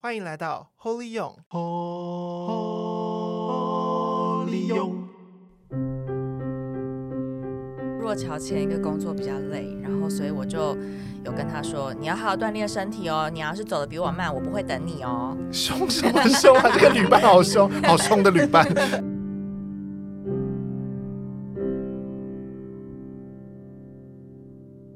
[0.00, 1.66] 欢迎来到 Holy 勇，Holy
[4.68, 5.08] 勇。
[7.98, 10.76] 若乔前一个工作比较累，然后所以我就
[11.24, 16.70] 有跟他说：“你要好好锻炼身体哦，你要是走得比我慢，我不会等你哦。”凶什么凶啊？
[16.72, 18.64] 这个旅伴好凶，好凶的旅伴。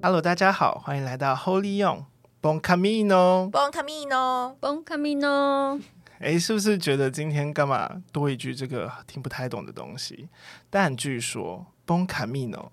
[0.01, 2.05] Hello，大家好，欢迎来到 Holy 勇。
[2.43, 5.81] Bon camino，Bon camino，Bon camino。
[6.19, 10.29] 哎，是不是觉得今天干嘛多一句这个听不太懂的东西？
[10.69, 12.71] 但据说 Bon camino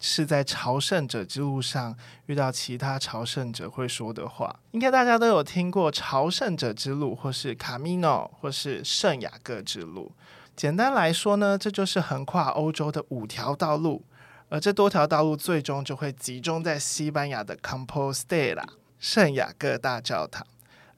[0.00, 1.94] 是在朝圣者之路上
[2.24, 4.58] 遇到其他朝圣者会说的话。
[4.70, 10.12] 应该大家都有听过朝圣者之路，或是 Camino，或是圣雅各之路。
[10.56, 14.02] 简单来说呢，这就是横跨欧洲的五条道路，
[14.48, 18.64] 而这多条道路最终就会集中在西班牙的 Compostela。
[19.00, 20.46] 圣雅各大教堂。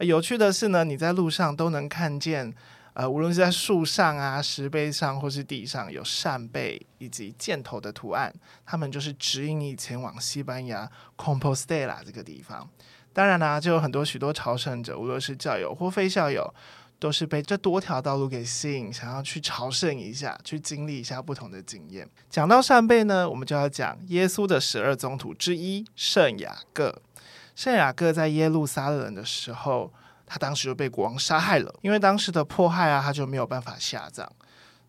[0.01, 2.53] 有趣的是呢，你在路上都能看见，
[2.95, 8.35] 呃，无论是在树上啊、石碑上或是地上有扇贝以及箭头的图案，
[8.67, 12.69] 他们就是指引你前往西班牙 Compostela 这个地方。
[13.13, 16.53] 当然啦，就有很多许多朝圣者，无论是教友或非教友，
[16.99, 22.09] 都是被这多条道路给吸引，想要去朝圣一下，去经历一下不同的经验。
[22.29, 27.01] 讲到扇贝呢，我们就要讲耶稣的十二宗徒之一圣雅各。
[27.63, 29.93] 圣雅各在耶路撒冷的时候，
[30.27, 31.73] 他当时就被国王杀害了。
[31.83, 34.29] 因为当时的迫害啊，他就没有办法下葬，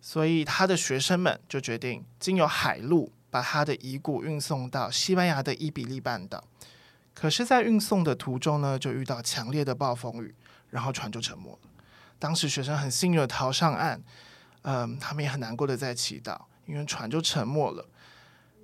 [0.02, 6.44] 所以他的学生们就决定经由海路把他的遗骨运送到西班牙的伊比利半岛。
[7.14, 10.34] 可是，在运送的途中呢，就遇到强烈的暴风雨，
[10.72, 11.70] 然后船就沉没了。
[12.18, 14.02] 当时学生很幸运的逃上岸，
[14.64, 17.88] 嗯，他们也很难过的在祈祷，因为船就沉没了。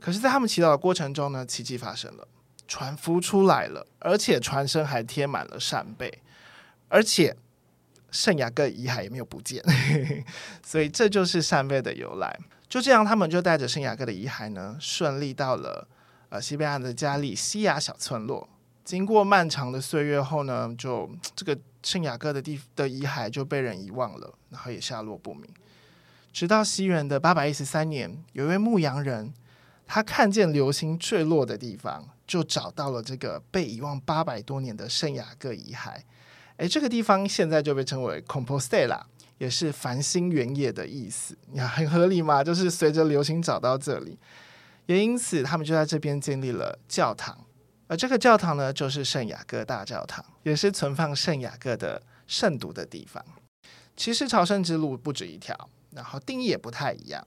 [0.02, 2.28] 可是，在他们祈祷的过程中呢，奇迹发生了。
[2.70, 6.22] 船浮出来了，而且船身还贴满了扇贝，
[6.88, 7.36] 而且
[8.12, 9.64] 圣雅各遗骸也没有不见，
[10.64, 12.40] 所以这就是扇贝的由来。
[12.68, 15.88] 就这样，他们就带着圣雅各的遗骸呢，顺利到了
[16.30, 18.48] 呃西班牙的加利西亚小村落。
[18.86, 25.50] 经过漫长的岁月后呢，就这个圣雅各的地的遗骸就被人遗忘了，然后也下落不明。
[26.32, 29.34] 直到西元的八百一十三年，有一位牧羊人，
[29.88, 32.08] 他看见流星坠落的地方。
[32.30, 36.00] 就找到了这个被遗忘八百多年的圣雅各遗骸，
[36.58, 39.02] 诶，这个地方现在就被称为 Compostela，
[39.40, 41.36] 也是繁星原野的意思。
[41.52, 42.44] 你看很合理嘛？
[42.44, 44.20] 就是随着流星找到这里，
[44.86, 47.36] 也因此他们就在这边建立了教堂，
[47.88, 53.26] 而这个教堂呢，就是圣雅各大教堂，也是存放圣雅各的圣髑的地方。
[53.98, 57.26] 其实朝圣之路不止一条，然后定义也不太一样。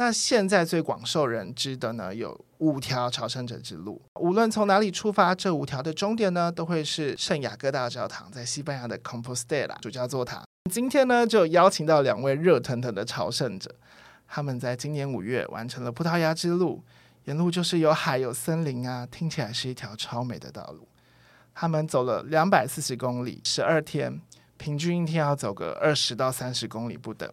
[0.00, 4.00] 那现在最广受人知的呢，有五条朝圣者之路。
[4.20, 10.44] 无论从哪里出发，这五条的终点呢，都会是圣雅各大教堂，在西班牙的 Compostela 主教座堂。
[10.70, 13.74] 今天呢，就邀请到两位热腾腾的朝圣者，
[14.28, 16.84] 他们在今年五月完成了葡萄牙之路，
[17.24, 20.86] 沿路就是有海有森林啊，听起来是一条超美的道路。
[21.52, 24.20] 他们走了两百四十公里，十二天，
[24.58, 27.28] 平均一天要走个二十到三十公里不等。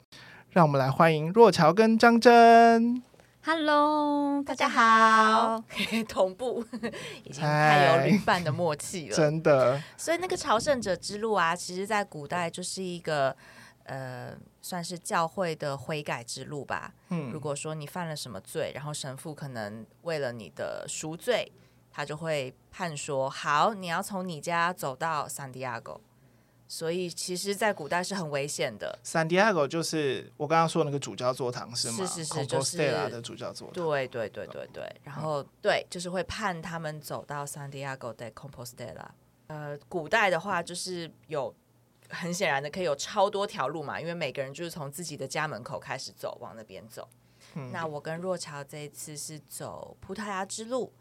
[0.56, 3.04] 让我们来欢迎若乔跟张真。
[3.44, 5.62] Hello，大家好。
[6.08, 6.64] 同步
[7.26, 9.84] 已经太有旅伴的默契了，真的。
[9.98, 13.36] 所以那个朝圣者之路啊，其实在古代就是一个
[13.84, 16.94] 呃，算是教会的悔改之路吧。
[17.10, 21.52] 嗯，如果说你犯了什么罪，然后神父可能为了你的赎罪，
[21.92, 26.00] 他就会判说：好，你要从你家走到圣地亚哥。
[26.68, 28.98] 所以，其实，在古代是很危险的。
[29.04, 32.06] San Diego 就是我刚刚说的那个主教座堂，是吗？
[32.06, 33.74] 是是是，就是的主教座堂。
[33.74, 34.96] 对对对对对。
[35.04, 39.06] 然后，嗯、对，就是会判他们走到圣地亚哥的 Compostela。
[39.48, 41.54] 呃，古代的话，就是有
[42.10, 47.08] 很显然的可以有超多条路嘛，因为每个人就是从自己的家门口开始走，往那边走。
[47.54, 50.92] 嗯、那我跟若乔这一次是走葡萄牙之路。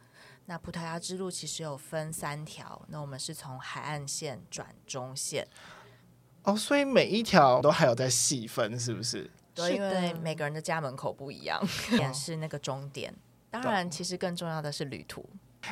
[0.47, 5.49] 那葡萄牙之路其实有分三条，那我们是从海岸线转中线。
[6.43, 9.31] 哦，所以每一条都还有在细分，是不是？
[9.55, 11.59] 对，因为每个人的家门口不一样，
[11.93, 13.15] 也是那个终点。
[13.51, 15.25] 当然，其实更重要的是旅途。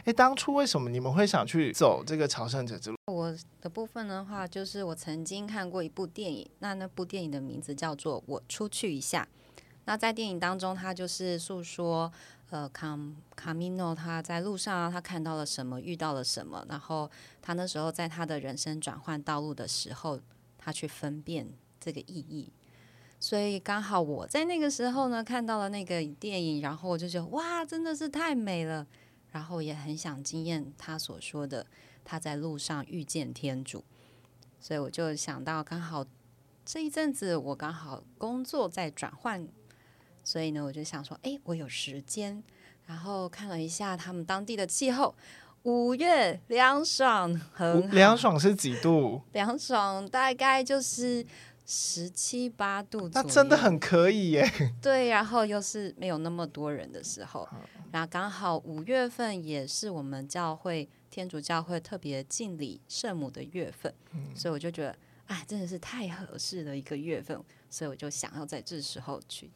[0.05, 2.97] 哎，当初为什么你们会想去走这个朝圣者之路？
[3.13, 9.29] 我的部分的话，就是我曾经看过一部电影，那那部电影的名字叫做《我出去一下》。
[9.85, 12.11] 那在电影当中，他就是诉说。
[12.53, 12.99] 呃，卡
[13.35, 17.11] 卡米诺他在路上，他看到了什么，遇到了什么，然后
[17.41, 20.21] 他那时候在他的人生转换道路的时候，
[20.59, 21.49] 他去分辨
[21.81, 22.53] 这个意义。
[23.19, 28.87] 所以刚好我在那个时候呢，看到了那个电影，然后我就觉得哇，真的是太美了，
[29.31, 31.67] 然后也很想经验他所说的
[32.05, 33.83] 他在路上遇见天主。
[34.61, 36.05] 所以我就想到刚好
[36.67, 39.49] 这一阵子我刚好工作在转换，
[40.25, 42.43] 所以呢，我就想说，哎，我有时间，
[42.87, 45.15] 然后看了一下他们当地的气候。
[45.65, 49.23] 五月凉爽，很凉爽是几度？
[49.33, 51.25] 凉爽大概就是
[51.65, 54.51] 十七八度，那真的很可以耶。
[54.83, 57.49] 对，然后又是没有那么多人的时候，
[57.93, 64.97] 然后刚好五月份也是我们教会天主教会特别敬礼圣母的月份，嗯，所以我就觉得，
[65.29, 67.41] 哎，真的是太合适的一个月份，
[67.71, 69.49] 所以我就想要在这时候去，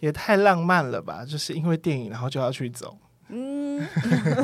[0.00, 1.24] 也太浪漫了吧？
[1.24, 2.98] 就是因为电影，然后就要去走。
[3.28, 3.86] 嗯，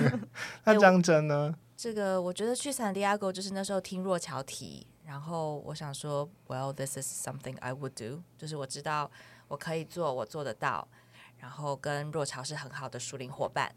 [0.64, 1.54] 那张真呢？
[1.76, 9.10] 这个我觉得去圣地亚哥就是那时候听若乔提，然后我想说，Well, this is something I would do，就是我知道
[9.46, 10.88] 我可以做，我做得到，
[11.36, 13.70] 然后跟若乔是很好的熟龄伙伴，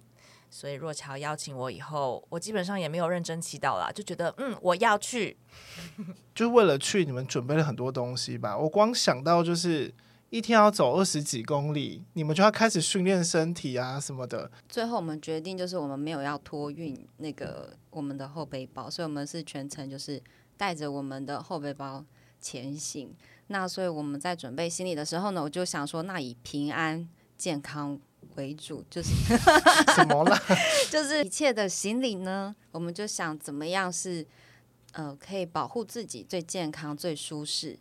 [0.49, 5.37] 所以若乔邀请我以后，我基本上也没有认真祈祷啦，就觉得嗯，我要去，
[6.33, 8.57] 就为了去，你们准备了很多东西吧？
[8.57, 9.93] 我光想到就是。
[10.31, 14.49] 一天要走二十几公里，你们就要开始训练身体啊什么的。
[14.69, 20.23] 最后我们决定就是我们没有要托运那个我们的后背包，所以我们是全程就是
[20.55, 22.05] 带着我们的后背包
[22.39, 23.13] 前行。
[23.47, 27.05] 那所以我们在准备行李的时候呢，我就想说，那以平安
[27.37, 27.99] 健康
[28.35, 29.09] 为主，就是
[29.93, 30.39] 什么了？
[30.89, 34.25] 就是一切的行李呢，我们就想怎么样是
[34.93, 37.77] 呃可以保护自己最健康最舒适。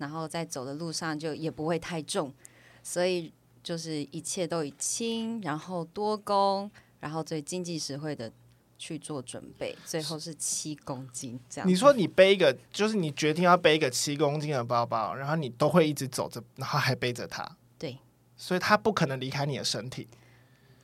[0.00, 2.34] 然后在走的路上就也不会太重，
[2.82, 3.32] 所以
[3.62, 6.68] 就是一切都以轻，然后多功，
[6.98, 8.32] 然后最经济实惠的
[8.78, 9.76] 去做准备。
[9.84, 11.68] 最后是七公斤这样。
[11.68, 17.56] 你说你背一个，就是你决定要背一个七公斤的包包，然后你都会一直走着，然后还背着它。
[17.78, 17.98] 对，
[18.36, 20.08] 所以它不可能离开你的身体。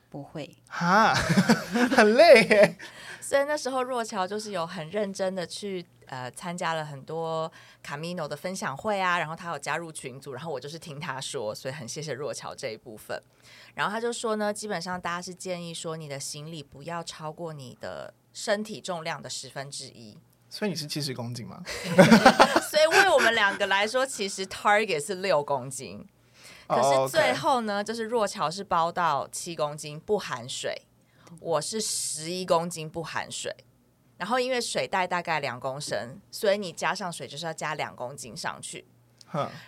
[0.09, 1.15] 不会哈，
[1.91, 2.79] 很累耶。
[3.21, 7.51] 所以那时候若乔就是有很认真的去呃参加了很多
[7.83, 13.21] 卡米诺的分享会啊，然后他有加入群组，然后我就是听他说，所以很谢谢若乔这一部分。
[13.75, 20.19] 然后他就说呢，基本上大家是建议说你的行李不要超过你的身体重量的十分之一。
[20.49, 21.61] 所以你是七十公斤吗？
[22.71, 26.07] 所以为我们两个来说，其实 target 是六公斤。
[26.69, 30.83] 可是最后呢，就是若乔是包到七公斤不含水，
[31.41, 33.55] 我是十一公斤不含水，
[34.17, 38.87] 然后因为水袋大概两公升，所以你加上水就是要加两公斤上去。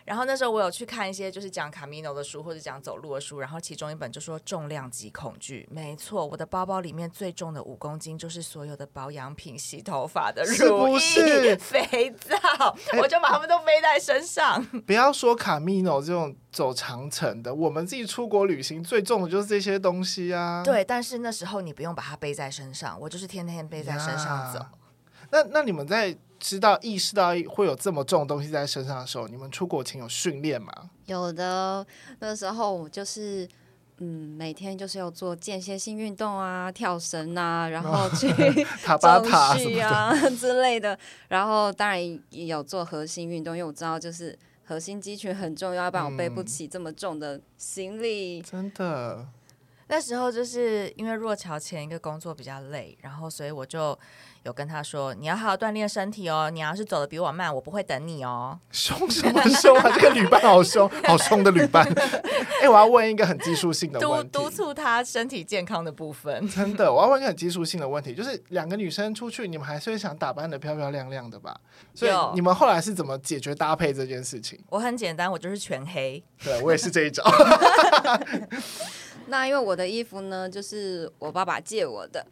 [0.05, 5.69] 然后那时候我有去看一些就是讲卡米诺的书或者讲走路的书，然后其中一本就说重量级恐惧。
[5.71, 12.37] 没错，我的包包里面最重的五公斤就是所有的保养品、洗头发的乳液、 肥皂，
[13.01, 14.65] 我就把它们都背在身上。
[14.87, 20.63] 不要说卡米诺这种走长城的，我们自己出国旅行最重的就是这些东西啊。
[20.65, 24.65] 对，但是那时候你不用把它背在身上，我就是天天背在身上走。
[25.31, 26.17] 那那你们在？
[26.39, 30.73] 知道意识到会有这么重的东西在身上的时候，你们出国前有训练吗？
[31.07, 31.87] 有的，
[32.21, 33.49] 那时候我就是
[33.99, 38.29] 嗯，每天就是要做间歇性运动啊，跳绳啊，然后去
[38.85, 40.97] 塔巴塔啊 之类的。
[41.29, 42.01] 然后当然
[42.31, 48.41] 也有做核心运动，因为我知道就是核心肌群很重要，要不然我背不起这么重的行李。
[48.41, 49.27] 嗯，真的，
[49.89, 53.99] 那时候就是因为若桥前一个工作比较累，然后所以我就。
[54.45, 56.51] 有跟他说，你要好好锻炼身体哦。
[56.51, 58.59] 你要是走的比我慢，我不会等你哦。
[58.71, 59.91] 凶什么凶啊？
[59.95, 61.87] 这个旅伴好凶，好凶的旅伴。
[62.59, 66.49] 哎、欸，我要问一个很技术性的问题，督督促他身体健康的部分。
[66.49, 71.57] 真的，我要问一个很技术性的问题，就是两个女生出去，你们还是会想打扮的漂漂亮亮的吧？
[71.95, 74.59] 所以你们后来是怎么解决搭配这件事情？
[74.71, 76.23] 我很简单，我就是全黑。
[76.43, 77.23] 对，我也是这一招。
[79.31, 82.27] 那因为我的衣服呢，就是我爸爸借我的。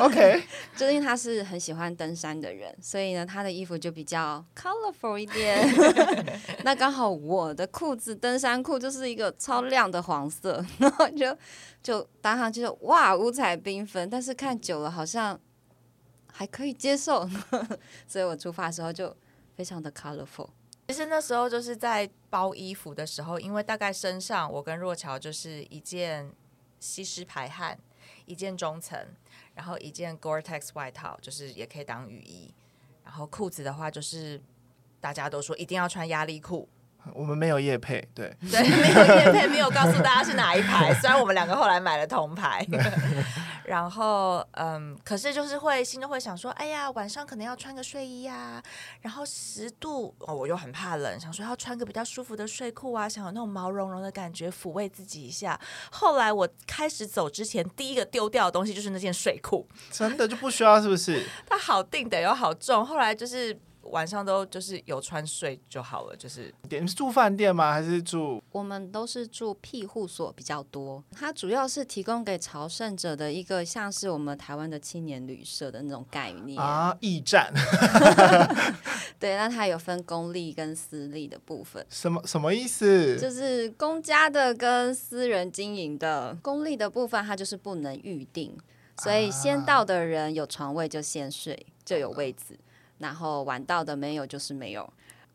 [0.00, 0.42] OK，
[0.76, 5.66] 就是因为他是很喜欢登山的人，所以呢，他的衣服就比较 colorful 一点。
[6.64, 11.36] 那刚好我的裤子，登山裤就是一个超亮的黄色， 然后就
[11.82, 14.08] 就搭上去，就哇，五彩缤纷。
[14.10, 15.38] 但是看久了好像
[16.26, 17.28] 还可以接受，
[18.06, 19.16] 所以我出发的时候就
[19.56, 20.50] 非常的 colorful。
[20.88, 26.32] 其实那时候就是在包衣服的时候，因为大概身上我跟若乔就是一件
[26.80, 27.78] 吸湿排汗，
[28.26, 28.98] 一件中层，
[29.54, 32.52] 然后一件 Gore-Tex 外套，就是也可以当雨衣。
[33.04, 34.40] 然后裤子的话，就是
[35.00, 36.68] 大家都说一定要穿压力裤。
[37.14, 40.92] 我们没有夜配，对对，没有夜配，没有告诉大家是哪一排。
[41.00, 42.64] 虽然我们两个后来买了同牌，
[43.70, 48.60] 然后嗯，可是就是会心中会想说，哎呀，晚上可能要穿个睡衣啊，
[49.00, 55.56] 然后十度哦，我又很怕冷，想说要穿个比较舒服的睡裤啊，想有那种毛茸茸的感觉，抚慰自己一下。
[55.92, 61.24] 后来我开始走之前，第一个丢掉的东西就是那件睡裤，真的就不需要，是不是？
[61.46, 63.56] 它好定的又好重，后来就是。
[63.82, 67.72] 晚上都就是有穿睡就好了，就是你是住饭店吗？
[67.72, 68.40] 还是住？
[68.52, 77.52] 我们都是住庇护所比较多，它主要是提供给朝圣者的一个像是我们台湾的青年旅社的那种概念啊，驿站。
[79.18, 81.84] 对，那它有分公立跟私立的部分。
[81.90, 83.18] 什么什么意思？
[83.18, 88.56] 就是公家的跟私人经营的，公立的部分它就是不能预定，
[88.98, 92.58] 所以先到的人有床位就先睡，就有位置。
[93.00, 94.90] 然后晚到的没有就是没有，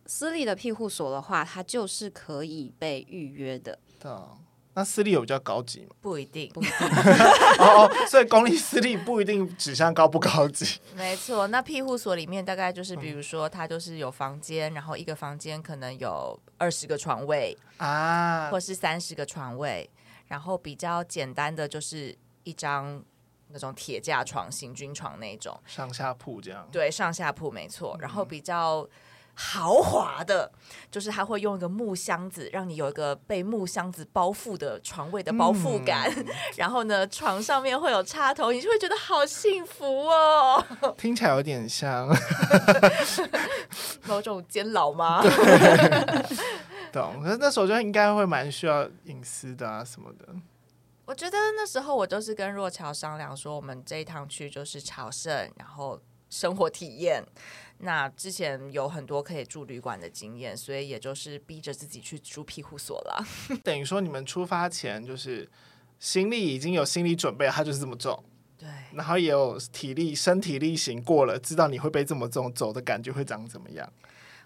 [0.05, 3.77] 私立的庇护所的话，它就是可以被预约的。
[3.99, 4.11] 对，
[4.75, 5.95] 那私立有比较高级吗？
[5.99, 6.73] 不一定，不一定。
[7.59, 10.79] 哦哦，所以公立私立不一定指向高不高级。
[10.95, 19.89] 没错，那庇护所里面大概就是，比如说它就是有房间，然后一个房间可能有二十个床位啊，或是三十个床位，
[20.27, 23.03] 然后比较简单的就是一张。
[23.55, 27.97] 那种铁架床、行军床那种上下铺这样，对，上下铺没错。
[28.01, 28.85] 然后比较
[29.33, 30.51] 豪华的，
[30.91, 36.11] 就是他会用一个木箱子，让你有一个被木箱子包覆的床位的包覆感。
[36.17, 36.25] 嗯、
[36.57, 40.61] 然后呢，床上面会有插头，你就会觉得好幸福哦。
[40.99, 42.13] 听起来有点像
[44.05, 45.23] 某种监牢吗？
[46.91, 47.21] 懂。
[47.23, 50.27] 可是那时候就应该会蛮需要隐私的啊，什么的。
[51.05, 57.23] 我觉得那时候我就是跟若乔商量说，我们这一趟去就是朝圣，然后生活体验。
[57.79, 63.23] 那之前有很多可以住旅馆的经验，所以也就是逼着自己去住庇护所了。
[63.63, 65.47] 等于说你们出发前就是
[65.99, 68.23] 行李已经有心理准备，它就是这么重。
[68.57, 73.87] 对，然后也有体力、身体力行过了，知道你会背这么重，走的感觉会长怎么样。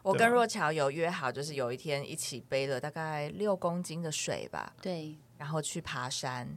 [0.01, 4.73] 我跟若乔有约好，就是有一天一起背了大概六公斤的水吧。
[4.81, 5.15] 对。
[5.39, 6.47] 然后去爬山，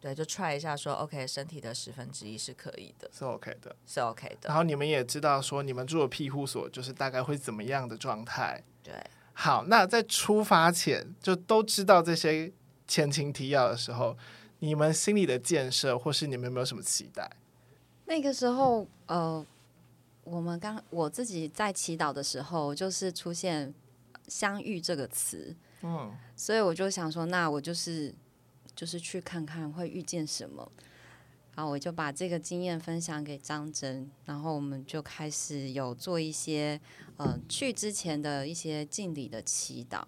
[0.00, 4.48] 对，就 try 一下说，说 OK，身体的十分之一是可以的，是 OK 的，是 OK 的。
[4.48, 8.64] 然后你们也知道说，你们住的庇护所就是大概会怎么样的状态。
[8.82, 8.94] 对，
[9.34, 12.50] 好，那在出发前就都知道这些
[12.88, 14.16] 前情提要的时候，
[14.58, 17.30] 你们心里的建设，或是你们有没有什么期待？
[18.06, 19.46] 那个时候，呃，
[20.24, 23.72] 我们刚我自己在祈祷的时候，就是出现
[24.26, 28.14] “相遇”这个词，嗯，所以我就想说，那我就是。
[28.74, 30.72] 就是去看看会遇见什么，
[31.54, 36.80] 然后我就把这个经验分享给张真，然后我们就开始有做一些
[37.18, 40.04] 呃去之前的一些敬礼的祈祷，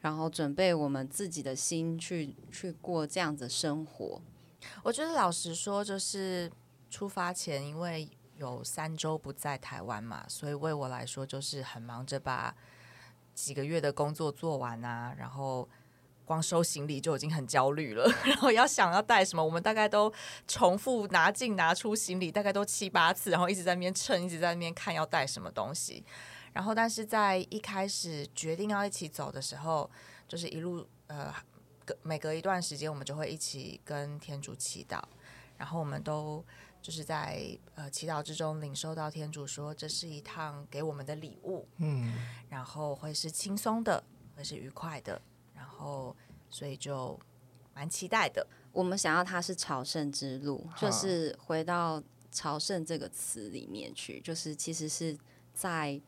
[0.00, 4.20] 然后准备我们自己的心去去过这样子生活。
[4.82, 6.52] 我觉得老实说，就是
[6.90, 12.54] 出发前，因为有三周不在台湾嘛，所以为我来说就是很忙着把
[13.34, 15.68] 几个月的工作做完啊，然后。
[16.26, 20.10] 光收行李就已经很焦虑了， 然后要想要带什么，我们大概都
[20.48, 26.02] 重复拿进拿出行李，大概都七八次，然后一直在那边称，一直在那边看要带什么东西。
[26.54, 29.90] 然后，但是在一开始决定要一起走的时候，
[30.26, 31.30] 就是一路呃
[31.84, 35.02] 隔每隔一段时间，我们就会一起跟天主祈祷，
[35.58, 36.42] 然后我们都
[36.84, 42.12] 就是在呃祈祷之中领受到天主说，这是一趟给我们的礼物，嗯，
[42.50, 44.04] 然后会是轻松的，
[44.36, 45.18] 会是愉快的。
[45.54, 46.14] 然后，
[46.50, 47.18] 所以就
[47.72, 48.46] 蛮期待的。
[48.70, 55.16] 我们想要它是朝圣之路，就是回到朝圣这个词里面去，就是其实是
[55.54, 55.98] 在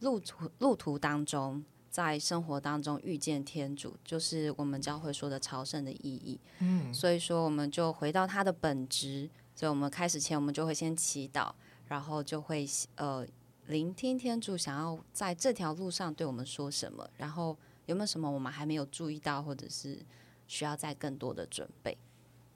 [0.00, 6.40] 路途路途当中，在生活当中遇见天主，就是我们教会说的朝圣的意义。
[6.60, 9.28] 嗯，所以说我们就回到它的本质。
[9.54, 11.52] 所以我们开始前，我们就会先祈祷，
[11.86, 12.66] 然后就会
[12.96, 13.26] 呃
[13.66, 17.56] 聆听天主想要在这条路上对我们说什么，然后。
[17.86, 19.98] 有没有什么我们还没有注意到，或者是
[20.46, 21.98] 需要再更多的准备？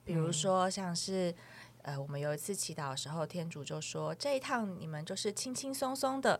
[0.05, 1.35] 比如说，像是
[1.81, 6.39] 呃，我们有一次祈祷的时候，天主就说：“这一趟你们就是轻轻松松的。”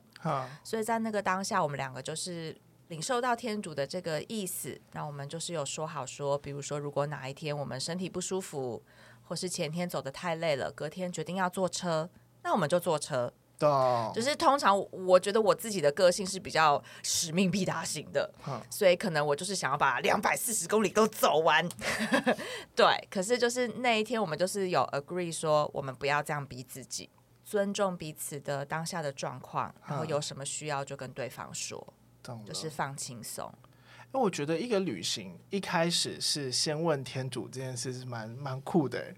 [0.63, 4.79] 所以在那个当下，我们两个就是领受到天主的这个意思。
[4.93, 8.81] 那我们就是有说好说，比如说，如果哪一天我们身体不舒服，
[9.27, 12.09] 或是前天走的太累了，隔天决定要坐车，
[12.43, 13.33] 那我们就坐车。
[14.13, 18.31] 就是通常我觉得我自己的个性是比较使命必达型的，
[18.69, 21.67] 所以可能我就是想要把两百四十公里都走完。
[22.77, 27.09] 对，可是就是那一天我们就是有 agree 说，我们不要这样逼自己，
[27.43, 31.95] 尊重彼此的当下的状况，然后有什么需要就跟对方说，
[32.45, 33.51] 就是放轻松。
[34.13, 39.13] 因为我觉得一个旅行一开始是先问天主这件事是蛮蛮酷的。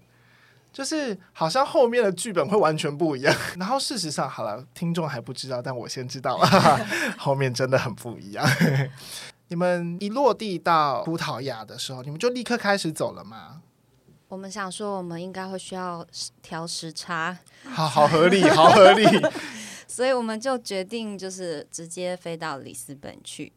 [0.72, 6.46] 就是好像后面的剧本会完全不一样， 然后事实上好了，听众还不知道，但我先知道了，
[7.18, 8.46] 后面真的很不一样。
[9.48, 13.62] 你们一落地到葡萄牙的时候，你们就立刻开始走了吗？
[14.28, 16.06] 我们想说，我们应该会需要
[16.40, 19.04] 调时差，好好合理，好合理。
[19.88, 23.52] 所以我们就决定就是直接飞到里斯本去，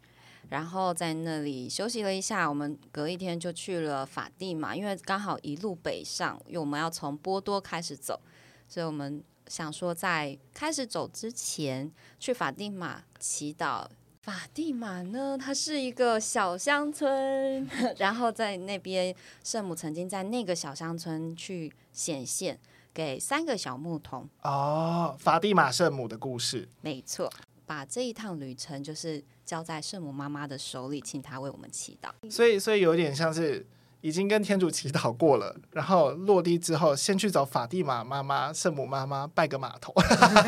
[0.53, 2.47] 然后在那里休息了一下。
[2.47, 8.21] 我们隔一天就去了法蒂玛，因为刚好一路北上，因为我们要从波多开始走，
[8.67, 13.87] 所以我们想说在开始走之前去法蒂玛祈祷。
[14.21, 17.67] 法蒂玛呢，它是一个小乡村，
[17.97, 22.59] 然后在那边圣母曾经在那个小乡村去显现。
[22.93, 27.27] 给三个小牧童哦，法蒂玛圣母的故事，没错。
[27.65, 32.09] 把这一趟旅程就是交在圣母妈妈的手里，请她为我们祈祷。
[32.29, 33.65] 所以，所以有点像是
[34.01, 39.93] 已经跟天主祈祷过了，然后落地之后，先去找法蒂玛妈妈、圣母妈妈拜个码头。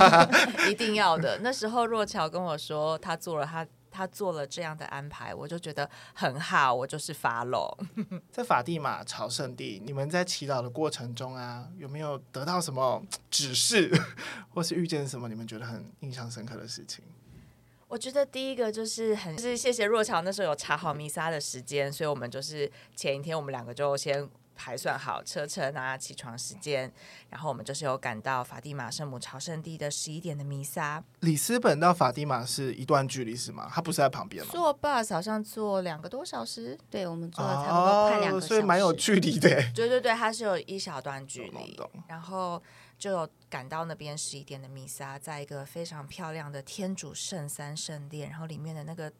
[0.69, 1.39] 一定要的。
[1.41, 3.65] 那时候若乔跟我说，他做了他。
[3.95, 7.73] 他做了这样的安排，我就觉得很好，我就是 follow。
[8.29, 13.89] 在法蒂玛朝圣地，你们在祈祷的过程中啊，有没有得到什么指示，
[14.53, 17.03] 或是遇见什么你们觉得很印象深刻的事情？
[17.87, 24.29] 我觉得第一个就是很是谢谢若乔那时候有查好弥撒的时间，所以我们就是前一天我们两个就先。
[24.55, 26.91] 排算好车程啊，起床时间，
[27.29, 31.03] 然后我们就是有赶到法蒂玛圣母朝圣地的十一点的弥撒。
[31.19, 33.69] 里斯本到法蒂玛是一段距离是吗？
[33.71, 34.49] 它不是在旁边吗？
[34.51, 39.49] 坐 bus 好像坐两个多小时，对，我们坐了差不多快两个小时，哦，所以蛮有距离的。
[39.73, 42.61] 对对对，它是有一小段距离，然后
[42.97, 49.11] 就有赶到那边十一点的弥撒，在一个非常漂亮的天主圣三圣殿，然后里面的那个。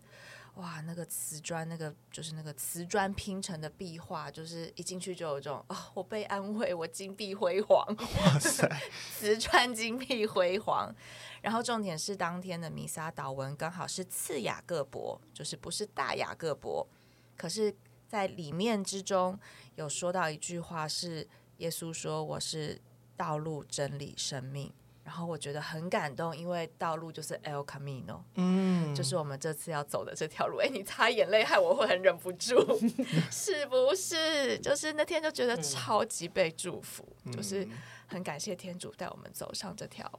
[0.55, 8.69] 哇，那个瓷砖，那个就是那个瓷砖拼成的壁画，就是一进去就有这种啊、哦，我被安慰，我金碧辉煌，哇 塞，
[9.17, 10.95] 瓷砖金碧辉煌。
[11.41, 16.88] 然后重点是当天的弥撒祷文刚好是次雅各伯，就是不是大雅各伯，
[17.35, 17.75] 可是
[18.07, 19.38] 在里面之中
[19.75, 22.81] 有说到一句话，是耶稣说：“我是
[23.17, 24.71] 道路、真理、生命。”
[25.05, 30.57] 然后我觉得很感动，因为道路就是 El Camino，嗯，就是我们这次要走的这条路。
[30.57, 32.55] 哎，你擦眼泪害我会很忍不住，
[33.29, 34.57] 是不是？
[34.57, 37.68] 就是那天就觉得超级被祝福，嗯、就是
[38.07, 40.11] 很感谢天主带我们走上这条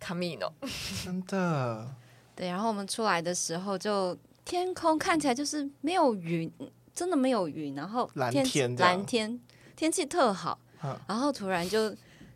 [0.00, 0.50] Camino，
[1.04, 1.94] 真的。
[2.34, 6.52] 对，然后我们出来的时候，就天空看起来就是没有云，
[6.92, 9.40] 真的没有云，然后天蓝天蓝天，
[9.76, 10.58] 天气特好，
[11.06, 11.94] 然后突然就。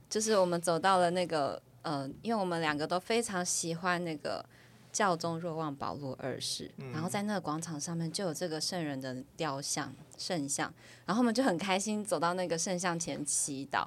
[0.08, 4.44] 就是我们走到了那个，呃，因为我们两个都非常喜欢那个
[4.90, 10.72] 教宗若望保禄二世，嗯、然后在那个广场上面就有这个圣人的雕像圣像，
[11.04, 13.86] 然后我们就很开心走到那个圣像前祈祷，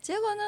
[0.00, 0.42] 结果呢，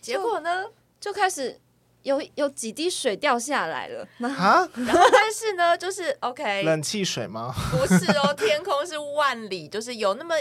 [0.00, 0.66] 结果呢
[1.00, 1.58] 就开始
[2.02, 7.54] 有有几滴水掉下来了啊， 然后但是呢，就是 OK，冷气水吗？
[7.70, 10.34] 不是哦， 天空是万里，就是有那么。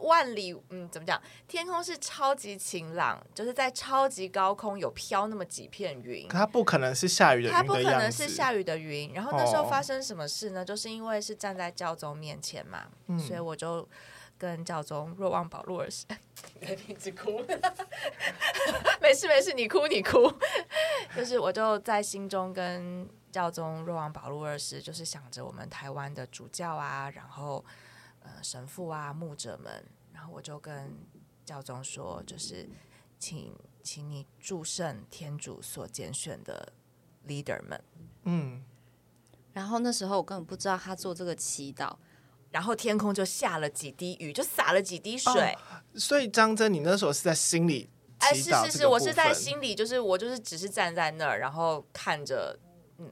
[0.00, 1.20] 万里，嗯，怎么讲？
[1.46, 6.26] 天空是超级晴朗，就是在超级高空有飘那么几片云。
[6.28, 7.72] 可它不可能是下雨的云的样子。
[7.72, 9.12] 它不可能是下雨的云。
[9.12, 10.62] 然后那时候发生什么事呢？
[10.62, 13.88] 哦、就是因为是站在教宗面前嘛，嗯、所以我就
[14.36, 16.04] 跟教宗若望保禄二世，
[16.60, 17.42] 你一直哭，
[19.02, 20.32] 没事没事，你哭你哭。
[21.16, 27.64] 就是我就在心中跟教宗若望保禄二世，就是想着我们台湾的主教啊，然后。
[28.28, 30.92] 呃，神父啊，牧者们，然后我就跟
[31.46, 32.68] 教宗说，就是
[33.18, 36.72] 请，请你祝圣天主所拣选的
[37.26, 37.82] leader 们。
[38.24, 38.62] 嗯，
[39.54, 41.96] 然后那时候我根本不知道他做这个祈祷，
[42.50, 45.32] 然后天空就下了几滴雨，就洒了几滴水。
[45.32, 47.88] 哦，所以张真，你那时候是在心里？
[48.18, 52.58] 哎，是是是，我是在心里，就是我就是只是站在那儿，然后看着。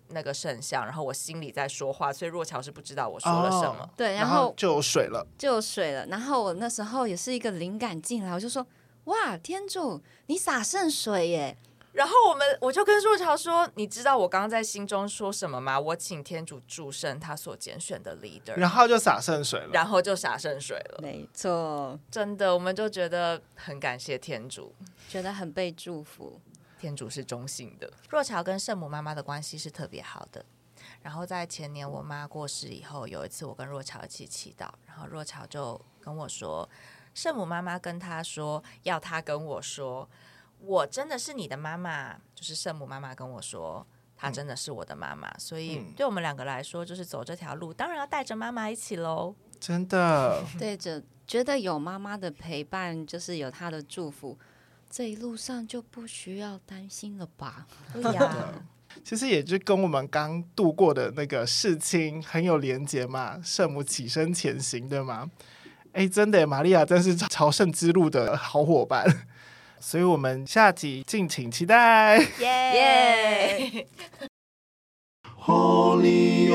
[0.09, 3.83] 那个圣像，然后我心里在说话，所以若乔是不知道我说了什么。
[3.83, 6.07] 哦、对，然后，然后就有水了，就有水了。
[6.07, 8.66] 然后我那时候也是一个灵感进来，我就说
[9.05, 11.57] ：“哇，天主，你洒圣水耶！”
[11.92, 15.81] 然后我们我就跟若乔说：“你知道我刚刚在心中说什么吗？
[15.81, 20.99] 我请天主祝圣他所拣选的 leader。”然后就洒圣水了，然后就洒圣水了。
[21.01, 24.75] 没错，真的，我们就觉得很感谢天主，
[25.09, 26.38] 觉得很被祝福。
[26.78, 30.44] 天主是中性的，若乔跟圣母妈妈的关系是特别好的。
[31.02, 36.68] 然后在前年我妈过世以后，有一次我跟若乔一起祈祷，然后若乔就跟我说，
[37.14, 40.08] 圣母妈妈跟她说，要她跟我说，
[40.60, 43.86] 我真的是你的妈妈，就是圣母妈妈跟我说，
[44.16, 45.28] 她真的是我的妈妈。
[45.28, 49.34] 嗯、所以对我们两个来说，就是走这条路，当然要带着妈妈一起喽。
[49.58, 54.38] 真的，对着觉得有妈妈的陪伴，就是有她的祝福。
[54.90, 57.66] 这一路上就不需要担心了吧？
[57.92, 58.53] 对呀，
[59.05, 63.40] 其实也就跟我们刚度过的那个事情很有连结嘛。
[63.42, 65.31] 圣母起身前行，对吗？
[65.92, 69.05] 哎，真的，玛利亚真是朝圣之路的好伙伴。
[69.79, 72.18] 所以我们下集敬请期待。
[72.40, 73.87] 耶
[75.44, 76.51] ！Holy